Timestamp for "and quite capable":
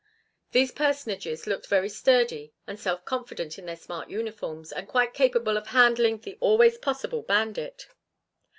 4.71-5.57